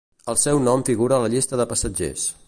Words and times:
El 0.31 0.37
seu 0.43 0.61
nom 0.67 0.85
figura 0.87 1.19
a 1.19 1.23
la 1.25 1.29
llista 1.35 1.59
de 1.61 1.67
passatgers. 1.75 2.25